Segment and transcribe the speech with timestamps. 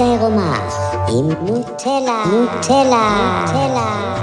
[0.00, 0.68] עירומה
[1.08, 4.16] עם נוטלה, נוטלה, נוטלה.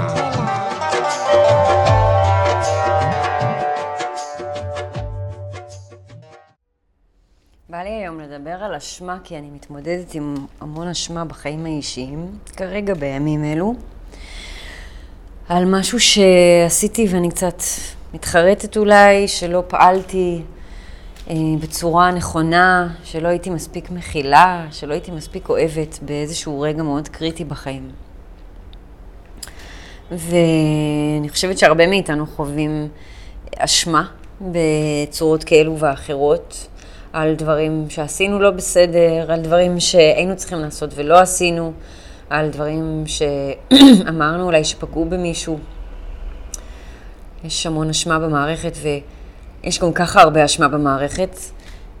[7.68, 12.94] בא לי היום לדבר על אשמה, כי אני מתמודדת עם המון אשמה בחיים האישיים, כרגע
[12.94, 13.74] בימים אלו,
[15.48, 17.62] על משהו שעשיתי ואני קצת
[18.14, 20.63] מתחרטת אולי, שלא פעלתי אה,
[21.60, 27.90] בצורה נכונה, שלא הייתי מספיק מכילה, שלא הייתי מספיק אוהבת באיזשהו רגע מאוד קריטי בחיים.
[30.10, 32.88] ואני חושבת שהרבה מאיתנו חווים
[33.58, 34.06] אשמה
[34.40, 36.68] בצורות כאלו ואחרות.
[37.12, 41.72] על דברים שעשינו לא בסדר, על דברים שהיינו צריכים לעשות ולא עשינו,
[42.30, 45.58] על דברים שאמרנו אולי שפגעו במישהו.
[47.44, 48.72] יש המון אשמה במערכת
[49.64, 51.36] ויש גם ככה הרבה אשמה במערכת,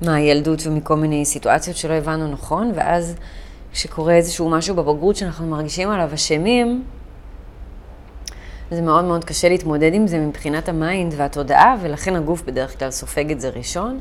[0.02, 3.14] מהילדות ומכל מיני סיטואציות שלא הבנו נכון, ואז
[3.72, 6.84] כשקורה איזשהו משהו בבגרות שאנחנו מרגישים עליו אשמים,
[8.70, 12.90] זה מאוד מאוד קשה להתמודד עם זה מבחינת ה mind והתודעה, ולכן הגוף בדרך כלל
[12.90, 13.98] סופג את זה ראשון.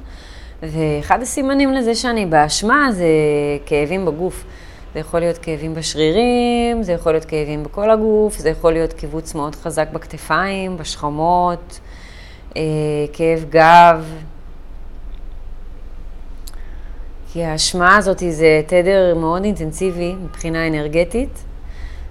[0.64, 3.08] ואחד הסימנים לזה שאני באשמה זה
[3.66, 4.44] כאבים בגוף.
[4.94, 9.36] זה יכול להיות כאבים בשרירים, זה יכול להיות כאבים בכל הגוף, זה יכול להיות כיווץ
[9.36, 11.80] מאוד חזק בכתפיים, בשכמות,
[13.14, 14.06] כאב גב.
[17.32, 21.44] כי האשמה הזאת זה תדר מאוד אינטנסיבי מבחינה אנרגטית,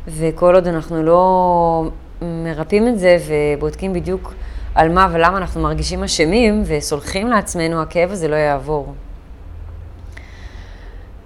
[0.09, 1.91] וכל עוד אנחנו לא
[2.23, 4.35] מרפאים את זה ובודקים בדיוק
[4.75, 8.95] על מה ולמה אנחנו מרגישים אשמים וסולחים לעצמנו, הכאב הזה לא יעבור.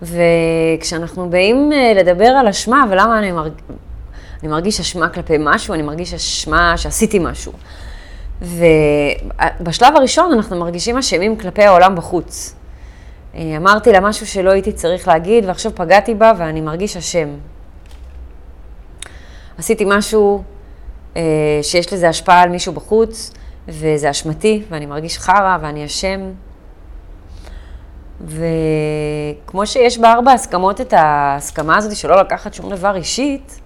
[0.03, 3.53] וכשאנחנו באים אה, לדבר על אשמה, ולמה אני, מרג...
[4.43, 7.53] אני מרגיש אשמה כלפי משהו, אני מרגיש אשמה שעשיתי משהו.
[8.43, 12.55] ובשלב הראשון אנחנו מרגישים אשמים כלפי העולם בחוץ.
[13.35, 17.29] אה, אמרתי לה משהו שלא הייתי צריך להגיד, ועכשיו פגעתי בה ואני מרגיש אשם.
[19.59, 20.43] עשיתי משהו
[21.17, 21.23] אה,
[21.63, 23.33] שיש לזה השפעה על מישהו בחוץ,
[23.69, 26.21] וזה אשמתי, ואני מרגיש חרא, ואני אשם.
[28.21, 33.61] וכמו שיש בארבע הסכמות את ההסכמה הזאת שלא לקחת שום דבר אישית,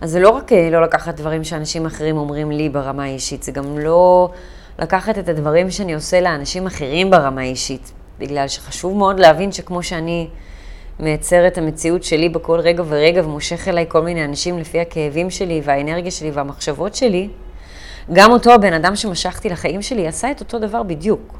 [0.00, 3.52] אז זה לא רק אה, לא לקחת דברים שאנשים אחרים אומרים לי ברמה האישית, זה
[3.52, 4.30] גם לא
[4.78, 10.28] לקחת את הדברים שאני עושה לאנשים אחרים ברמה האישית, בגלל שחשוב מאוד להבין שכמו שאני
[11.00, 15.60] מייצר את המציאות שלי בכל רגע ורגע ומושך אליי כל מיני אנשים לפי הכאבים שלי
[15.64, 17.28] והאנרגיה שלי והמחשבות שלי,
[18.12, 21.38] גם אותו הבן אדם שמשכתי לחיים שלי עשה את אותו דבר בדיוק.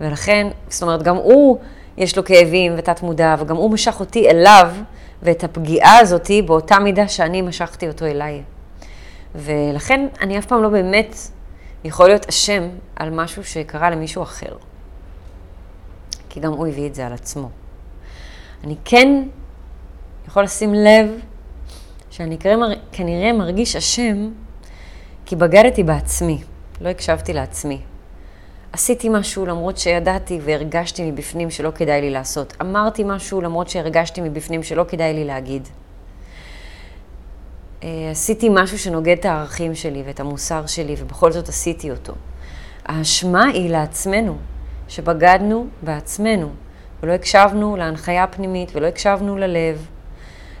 [0.00, 1.58] ולכן, זאת אומרת, גם הוא,
[1.96, 4.70] יש לו כאבים ותת מודע, וגם הוא משך אותי אליו,
[5.22, 8.42] ואת הפגיעה הזאתי באותה מידה שאני משכתי אותו אליי.
[9.34, 11.16] ולכן אני אף פעם לא באמת
[11.84, 14.56] יכול להיות אשם על משהו שקרה למישהו אחר.
[16.28, 17.48] כי גם הוא הביא את זה על עצמו.
[18.64, 19.22] אני כן
[20.28, 21.10] יכול לשים לב
[22.10, 22.38] שאני
[22.92, 24.30] כנראה מרגיש אשם
[25.26, 26.42] כי בגדתי בעצמי,
[26.80, 27.80] לא הקשבתי לעצמי.
[28.72, 32.54] עשיתי משהו למרות שידעתי והרגשתי מבפנים שלא כדאי לי לעשות.
[32.60, 35.68] אמרתי משהו למרות שהרגשתי מבפנים שלא כדאי לי להגיד.
[37.82, 42.12] אה, עשיתי משהו שנוגד את הערכים שלי ואת המוסר שלי, ובכל זאת עשיתי אותו.
[42.84, 44.36] האשמה היא לעצמנו,
[44.88, 46.50] שבגדנו בעצמנו,
[47.02, 49.86] ולא הקשבנו להנחיה הפנימית, ולא הקשבנו ללב,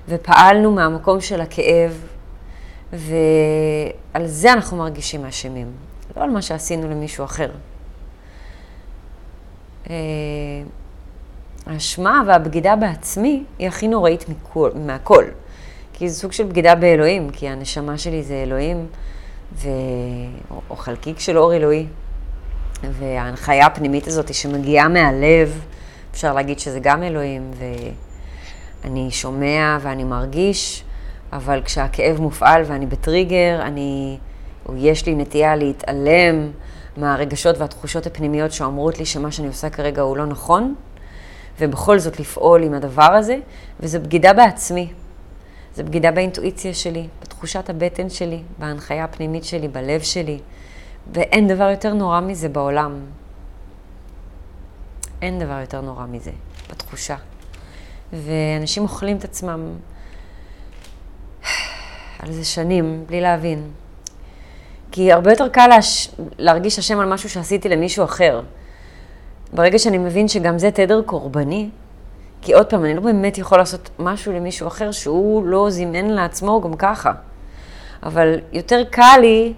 [0.08, 2.06] ופעלנו מהמקום של הכאב,
[2.92, 5.72] ועל זה אנחנו מרגישים אשמים,
[6.16, 7.50] לא על מה שעשינו למישהו אחר.
[9.90, 9.94] אה,
[11.66, 15.24] האשמה והבגידה בעצמי היא הכי נוראית מכל, מהכל.
[15.92, 18.86] כי זה סוג של בגידה באלוהים, כי הנשמה שלי זה אלוהים,
[19.54, 19.68] ו...
[20.70, 21.86] או חלקיק של אור אלוהי.
[22.90, 25.64] וההנחיה הפנימית הזאת שמגיעה מהלב,
[26.12, 27.50] אפשר להגיד שזה גם אלוהים,
[28.84, 30.84] ואני שומע ואני מרגיש,
[31.32, 34.18] אבל כשהכאב מופעל ואני בטריגר, אני,
[34.68, 36.50] או יש לי נטייה להתעלם
[36.96, 40.74] מהרגשות והתחושות הפנימיות שאומרות לי שמה שאני עושה כרגע הוא לא נכון,
[41.60, 43.36] ובכל זאת לפעול עם הדבר הזה,
[43.80, 44.92] וזו בגידה בעצמי.
[45.76, 50.38] זו בגידה באינטואיציה שלי, בתחושת הבטן שלי, בהנחיה הפנימית שלי, בלב שלי,
[51.12, 53.00] ואין דבר יותר נורא מזה בעולם.
[55.22, 56.30] אין דבר יותר נורא מזה,
[56.70, 57.16] בתחושה.
[58.12, 59.60] ואנשים אוכלים את עצמם
[62.18, 63.70] על זה שנים, בלי להבין.
[64.92, 66.08] כי הרבה יותר קל להש...
[66.38, 68.40] להרגיש אשם על משהו שעשיתי למישהו אחר.
[69.52, 71.68] ברגע שאני מבין שגם זה תדר קורבני,
[72.42, 76.60] כי עוד פעם, אני לא באמת יכול לעשות משהו למישהו אחר שהוא לא זימן לעצמו
[76.60, 77.12] גם ככה.
[78.02, 79.52] אבל יותר קל לי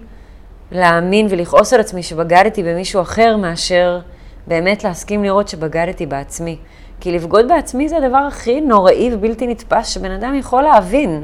[0.71, 3.99] להאמין ולכעוס על עצמי שבגדתי במישהו אחר מאשר
[4.47, 6.57] באמת להסכים לראות שבגדתי בעצמי.
[6.99, 11.23] כי לבגוד בעצמי זה הדבר הכי נוראי ובלתי נתפס שבן אדם יכול להבין.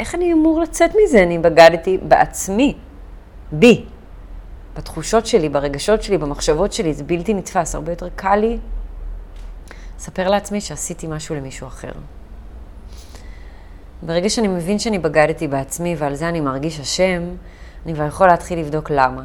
[0.00, 1.22] איך אני אמור לצאת מזה?
[1.22, 2.74] אני בגדתי בעצמי,
[3.52, 3.84] בי,
[4.76, 7.74] בתחושות שלי, ברגשות שלי, במחשבות שלי, זה בלתי נתפס.
[7.74, 8.58] הרבה יותר קל לי
[9.98, 11.92] לספר לעצמי שעשיתי משהו למישהו אחר.
[14.02, 17.22] ברגע שאני מבין שאני בגדתי בעצמי ועל זה אני מרגיש אשם,
[17.86, 19.22] אני כבר יכול להתחיל לבדוק למה.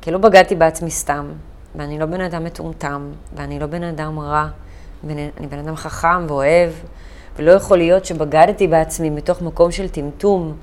[0.00, 1.32] כי לא בגדתי בעצמי סתם,
[1.74, 4.48] ואני לא בן אדם מטומטם, ואני לא בן אדם רע,
[5.04, 6.72] אני בן אדם חכם ואוהב,
[7.36, 10.56] ולא יכול להיות שבגדתי בעצמי מתוך מקום של טמטום,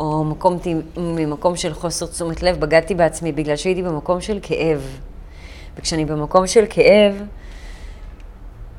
[0.00, 0.58] או מקום,
[0.96, 4.98] ממקום של חוסר תשומת לב, בגדתי בעצמי בגלל שהייתי במקום של כאב.
[5.76, 7.22] וכשאני במקום של כאב,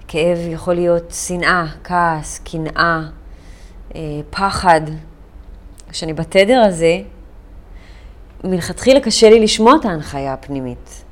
[0.08, 3.02] כאב יכול להיות שנאה, כעס, קנאה,
[3.96, 4.82] אה, פחד.
[5.90, 7.00] כשאני בתדר הזה,
[8.44, 11.04] מלכתחילה קשה לי לשמוע את ההנחיה הפנימית.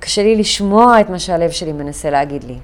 [0.00, 2.58] קשה לי לשמוע את מה שהלב שלי מנסה להגיד לי.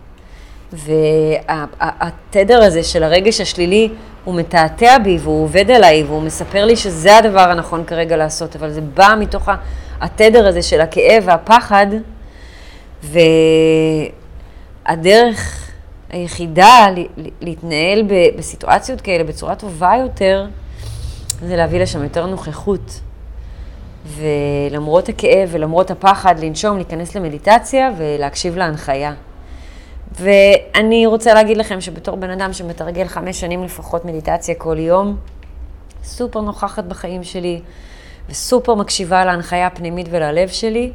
[0.72, 3.88] והתדר הזה של הרגש השלילי,
[4.26, 8.70] הוא מתעתע בי והוא עובד עליי והוא מספר לי שזה הדבר הנכון כרגע לעשות, אבל
[8.70, 9.48] זה בא מתוך
[10.00, 11.86] התדר הזה של הכאב והפחד,
[14.86, 15.70] והדרך
[16.10, 16.86] היחידה
[17.40, 18.02] להתנהל
[18.36, 20.46] בסיטואציות כאלה בצורה טובה יותר,
[21.42, 23.00] זה להביא לשם יותר נוכחות.
[24.06, 29.12] ולמרות הכאב ולמרות הפחד, לנשום, להיכנס למדיטציה ולהקשיב להנחיה.
[30.20, 35.16] ואני רוצה להגיד לכם שבתור בן אדם שמתרגל חמש שנים לפחות מדיטציה כל יום,
[36.04, 37.60] סופר נוכחת בחיים שלי
[38.28, 40.92] וסופר מקשיבה להנחיה הפנימית וללב שלי,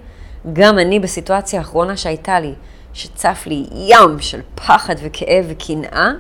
[0.53, 2.53] גם אני בסיטואציה האחרונה שהייתה לי,
[2.93, 6.11] שצף לי ים של פחד וכאב וקנאה,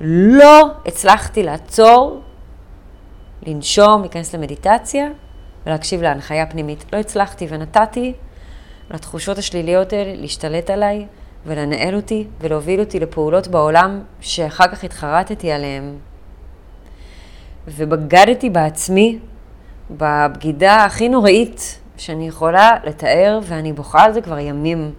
[0.00, 2.20] לא הצלחתי לעצור,
[3.46, 5.08] לנשום, להיכנס למדיטציה
[5.66, 6.84] ולהקשיב להנחיה פנימית.
[6.92, 8.12] לא הצלחתי ונתתי
[8.90, 11.06] לתחושות השליליות האלה להשתלט עליי
[11.46, 15.94] ולנהל אותי ולהוביל אותי לפעולות בעולם שאחר כך התחרטתי עליהן.
[17.68, 19.18] ובגדתי בעצמי
[19.90, 24.92] בבגידה הכי נוראית שאני יכולה לתאר, ואני בוכה על זה כבר ימים.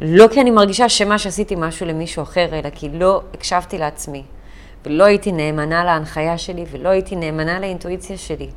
[0.00, 4.22] לא כי אני מרגישה שמה שעשיתי משהו למישהו אחר, אלא כי לא הקשבתי לעצמי,
[4.86, 8.50] ולא הייתי נאמנה להנחיה שלי, ולא הייתי נאמנה לאינטואיציה שלי.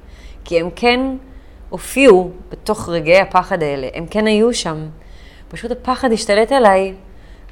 [0.46, 1.00] כי הם כן
[1.70, 4.86] הופיעו בתוך רגעי הפחד האלה, הם כן היו שם.
[5.48, 6.94] פשוט הפחד השתלט עליי,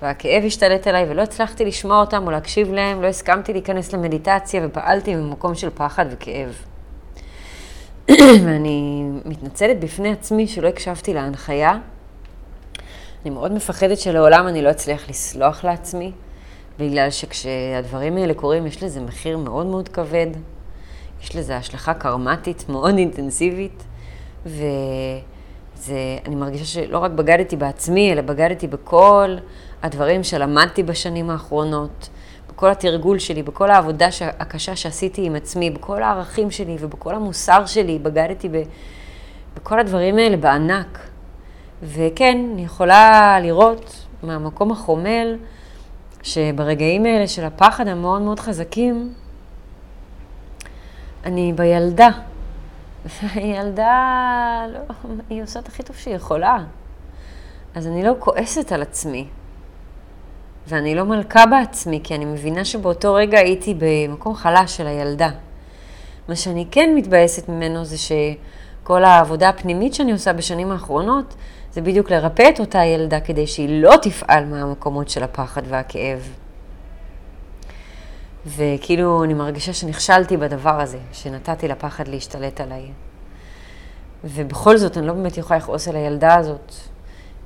[0.01, 5.15] והכאב השתלט עליי, ולא הצלחתי לשמוע אותם או להקשיב להם, לא הסכמתי להיכנס למדיטציה, ופעלתי
[5.15, 6.55] ממקום של פחד וכאב.
[8.45, 11.77] ואני מתנצלת בפני עצמי שלא הקשבתי להנחיה.
[13.25, 16.11] אני מאוד מפחדת שלעולם אני לא אצליח לסלוח לעצמי,
[16.79, 20.27] בגלל שכשהדברים האלה קורים יש לזה מחיר מאוד מאוד כבד.
[21.23, 23.83] יש לזה השלכה קרמטית מאוד אינטנסיבית,
[25.77, 29.35] ואני מרגישה שלא רק בגדתי בעצמי, אלא בגדתי בכל
[29.83, 32.09] הדברים שלמדתי בשנים האחרונות,
[32.49, 34.07] בכל התרגול שלי, בכל העבודה
[34.39, 38.61] הקשה שעשיתי עם עצמי, בכל הערכים שלי ובכל המוסר שלי, בגדתי ב,
[39.55, 40.99] בכל הדברים האלה בענק.
[41.83, 45.37] וכן, אני יכולה לראות מהמקום החומל,
[46.23, 49.13] שברגעים האלה של הפחד המאוד מאוד חזקים,
[51.25, 52.09] אני בילדה.
[53.05, 54.79] והילדה, לא,
[55.29, 56.57] היא עושה את הכי טוב שהיא יכולה.
[57.75, 59.27] אז אני לא כועסת על עצמי.
[60.67, 65.29] ואני לא מלכה בעצמי, כי אני מבינה שבאותו רגע הייתי במקום חלש של הילדה.
[66.27, 71.35] מה שאני כן מתבאסת ממנו זה שכל העבודה הפנימית שאני עושה בשנים האחרונות,
[71.71, 76.42] זה בדיוק לרפא את אותה ילדה כדי שהיא לא תפעל מהמקומות של הפחד והכאב.
[78.45, 82.85] וכאילו אני מרגישה שנכשלתי בדבר הזה, שנתתי לפחד להשתלט עליי.
[84.23, 86.73] ובכל זאת אני לא באמת יכולה לכעוס על הילדה הזאת,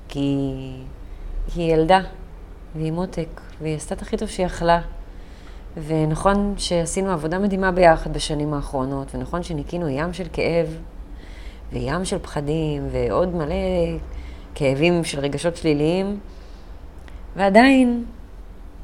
[0.08, 0.48] כי
[1.56, 2.00] היא ילדה,
[2.76, 4.82] והיא מותק, והיא עשתה את הכי טוב שהיא יכלה.
[5.88, 10.78] ונכון שעשינו עבודה מדהימה ביחד בשנים האחרונות, ונכון שניקינו ים של כאב,
[11.74, 13.56] וים של פחדים, ועוד מלא
[14.56, 16.20] כאבים של רגשות שליליים,
[17.36, 18.06] ועדיין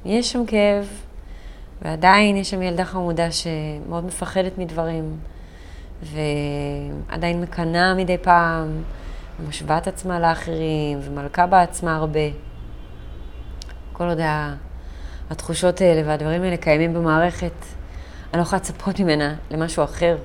[0.05, 0.87] יש שם כאב,
[1.81, 5.17] ועדיין יש שם ילדה חמודה שמאוד מפחדת מדברים,
[6.03, 8.83] ועדיין מקנאה מדי פעם,
[9.39, 12.29] ומשווה את עצמה לאחרים, ומלכה בעצמה הרבה.
[13.93, 14.19] כל עוד
[15.29, 17.65] התחושות האלה והדברים האלה קיימים במערכת,
[18.33, 20.17] אני לא יכולה לצפות ממנה למשהו אחר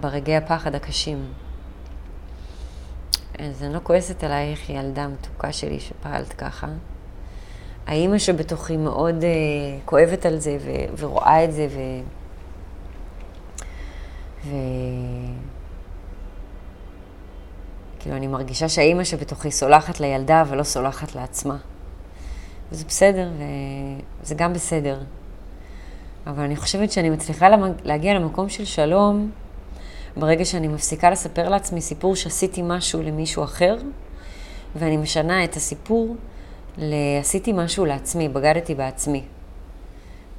[0.00, 1.24] ברגעי הפחד הקשים.
[3.38, 6.66] אז אני לא כועסת עלייך, ילדה מתוקה שלי שפעלת ככה.
[7.88, 9.24] האימא שבתוכי מאוד uh,
[9.84, 11.78] כואבת על זה ו- ורואה את זה ו...
[14.44, 14.54] ו...
[18.00, 21.56] כאילו, אני מרגישה שהאימא שבתוכי סולחת לילדה ולא סולחת לעצמה.
[22.72, 23.28] וזה בסדר,
[24.22, 25.00] וזה גם בסדר.
[26.26, 27.48] אבל אני חושבת שאני מצליחה
[27.84, 29.30] להגיע למקום של שלום
[30.16, 33.76] ברגע שאני מפסיקה לספר לעצמי סיפור שעשיתי משהו למישהו אחר,
[34.76, 36.16] ואני משנה את הסיפור
[36.78, 39.24] לעשיתי משהו לעצמי, בגדתי בעצמי.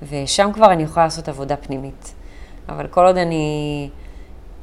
[0.10, 2.14] ושם כבר אני יכולה לעשות עבודה פנימית.
[2.70, 3.90] אבל כל עוד אני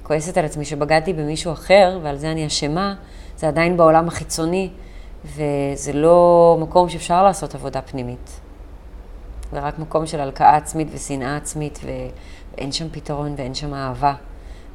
[0.02, 2.94] כועסת על עצמי שבגדתי במישהו אחר, ועל זה אני אשמה,
[3.36, 4.70] זה עדיין בעולם החיצוני,
[5.24, 8.40] וזה לא מקום שאפשר לעשות עבודה פנימית.
[9.52, 14.14] זה רק מקום של הלקאה עצמית ושנאה עצמית, ואין שם פתרון ואין שם אהבה,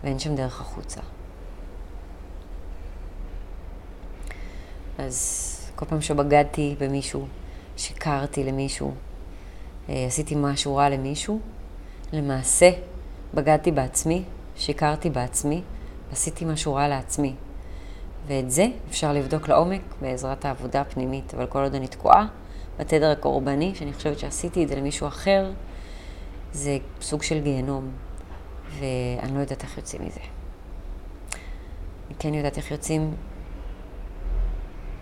[0.03, 1.01] ואין שם דרך החוצה.
[4.97, 5.50] אז
[5.81, 7.27] כל פעם שבגדתי במישהו,
[7.77, 8.93] שיקרתי למישהו,
[9.89, 11.39] אה, עשיתי משהו רע למישהו,
[12.13, 12.69] למעשה
[13.33, 14.23] בגדתי בעצמי,
[14.55, 15.61] שיקרתי בעצמי,
[16.11, 17.35] עשיתי משהו רע לעצמי.
[18.27, 22.27] ואת זה אפשר לבדוק לעומק בעזרת העבודה הפנימית, אבל כל עוד אני תקועה
[22.79, 25.51] בתדר הקורבני, שאני חושבת שעשיתי את זה למישהו אחר,
[26.51, 27.91] זה סוג של גיהנום,
[28.79, 30.19] ואני לא יודעת איך יוצאים מזה.
[32.07, 33.13] אני כן יודעת איך יוצאים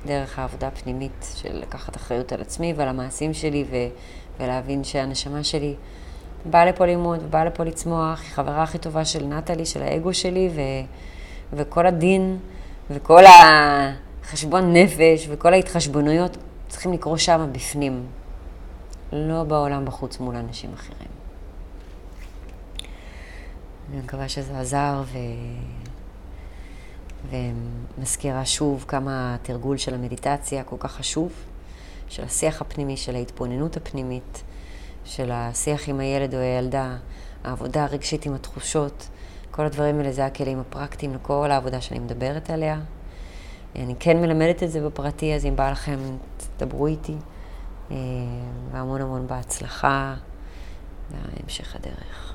[0.05, 3.87] דרך העבודה הפנימית של לקחת אחריות על עצמי ועל המעשים שלי ו-
[4.39, 5.75] ולהבין שהנשמה שלי
[6.45, 10.49] באה לפה ללמוד ובאה לפה לצמוח, היא חברה הכי טובה של נטלי, של האגו שלי,
[10.55, 10.85] ו-
[11.53, 12.37] וכל הדין
[12.89, 16.37] וכל החשבון נפש וכל ההתחשבנויות
[16.67, 18.05] צריכים לקרוא שם בפנים,
[19.11, 21.09] לא בעולם בחוץ מול אנשים אחרים.
[23.91, 25.17] אני מקווה שזה עזר ו...
[27.29, 31.31] ומזכירה שוב כמה התרגול של המדיטציה כל כך חשוב,
[32.09, 34.43] של השיח הפנימי, של ההתבוננות הפנימית,
[35.05, 36.97] של השיח עם הילד או הילדה,
[37.43, 39.07] העבודה הרגשית עם התחושות,
[39.51, 42.79] כל הדברים האלה זה הכלים הפרקטיים לכל העבודה שאני מדברת עליה.
[43.75, 45.99] אני כן מלמדת את זה בפרטי, אז אם בא לכם,
[46.57, 47.15] תדברו איתי.
[47.91, 47.97] אה,
[48.71, 50.15] והמון המון בהצלחה
[51.09, 52.33] בהמשך הדרך.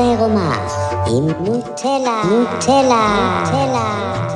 [0.00, 0.66] העירומה
[1.06, 4.29] עם נוטלה, נוטלה, נוטלה.